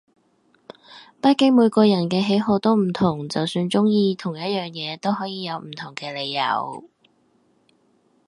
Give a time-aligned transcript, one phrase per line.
[1.21, 6.89] 畢竟每個人嘅喜好都唔同，就算中意同一樣嘢都可以有唔同嘅理由